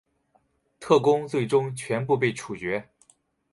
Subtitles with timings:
[0.79, 2.89] 特工最终全部被处决。